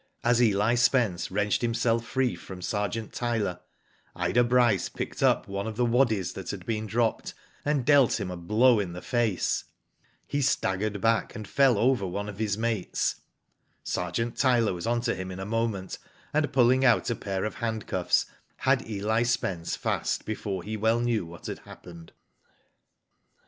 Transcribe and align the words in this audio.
As 0.23 0.41
Eli 0.41 0.73
Spence 0.73 1.29
wrenched 1.29 1.61
himself 1.61 2.03
free 2.07 2.35
from 2.35 2.59
Digitized 2.59 2.63
byGoogk 2.63 2.71
174 2.73 2.85
^^O 2.89 2.91
DID 2.91 3.05
ITf 3.05 3.13
Sergeant 3.13 3.13
Tyler, 3.13 3.59
Ida 4.29 4.43
Bryce 4.43 4.89
picked 4.89 5.21
up 5.21 5.47
one 5.47 5.67
of 5.67 5.75
the 5.77 5.85
waddies 5.85 6.33
that 6.33 6.49
had 6.49 6.65
been 6.65 6.87
dropped, 6.87 7.33
and 7.63 7.85
dealt 7.85 8.19
him 8.19 8.31
a 8.31 8.35
blow 8.35 8.79
in 8.79 8.93
the 8.93 9.03
face. 9.03 9.65
He 10.25 10.41
staggered 10.41 10.99
back, 11.01 11.35
and 11.35 11.47
fell 11.47 11.77
over 11.77 12.07
one 12.07 12.27
of 12.27 12.39
his 12.39 12.57
mates. 12.57 13.21
Sergeant 13.83 14.37
Tyler 14.37 14.73
was 14.73 14.87
on 14.87 15.01
to 15.01 15.13
him 15.13 15.29
in 15.29 15.39
a 15.39 15.45
moment, 15.45 15.99
and 16.33 16.51
pulling 16.51 16.83
out 16.83 17.11
a 17.11 17.15
pair 17.15 17.45
of 17.45 17.53
handcuffs 17.57 18.25
had 18.55 18.83
Eli 18.89 19.21
Spence 19.21 19.75
fast 19.75 20.25
before 20.25 20.63
he 20.63 20.75
well 20.75 20.99
knew 20.99 21.27
what 21.27 21.45
had 21.45 21.59
happened. 21.59 22.11